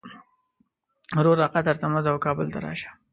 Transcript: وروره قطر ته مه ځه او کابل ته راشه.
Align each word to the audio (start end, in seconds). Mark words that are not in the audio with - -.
وروره 1.17 1.45
قطر 1.55 1.75
ته 1.81 1.85
مه 1.93 1.99
ځه 2.03 2.09
او 2.13 2.19
کابل 2.25 2.47
ته 2.53 2.59
راشه. 2.65 2.89